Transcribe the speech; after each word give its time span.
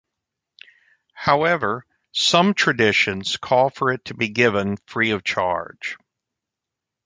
However, 1.13 1.85
some 2.11 2.55
traditions 2.55 3.37
call 3.37 3.69
for 3.69 3.91
it 3.91 4.03
to 4.05 4.15
be 4.15 4.29
given 4.29 4.77
free 4.77 5.11
of 5.11 5.23
charge. 5.23 5.95